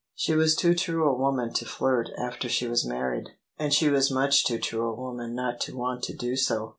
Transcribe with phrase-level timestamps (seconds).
[0.15, 4.09] She was too true a woman to flirt after she was married: and she was
[4.09, 6.69] much too true a woman not to want to do so.